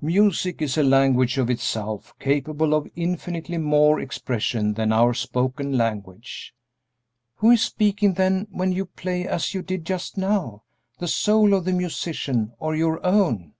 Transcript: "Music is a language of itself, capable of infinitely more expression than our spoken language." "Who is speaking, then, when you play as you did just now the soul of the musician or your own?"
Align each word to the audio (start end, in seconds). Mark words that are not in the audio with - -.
"Music 0.00 0.62
is 0.62 0.78
a 0.78 0.82
language 0.84 1.38
of 1.38 1.50
itself, 1.50 2.14
capable 2.20 2.72
of 2.72 2.88
infinitely 2.94 3.58
more 3.58 3.98
expression 3.98 4.74
than 4.74 4.92
our 4.92 5.12
spoken 5.12 5.76
language." 5.76 6.54
"Who 7.38 7.50
is 7.50 7.62
speaking, 7.62 8.14
then, 8.14 8.46
when 8.52 8.70
you 8.70 8.86
play 8.86 9.26
as 9.26 9.54
you 9.54 9.60
did 9.62 9.84
just 9.84 10.16
now 10.16 10.62
the 11.00 11.08
soul 11.08 11.52
of 11.52 11.64
the 11.64 11.72
musician 11.72 12.52
or 12.60 12.76
your 12.76 13.04
own?" 13.04 13.54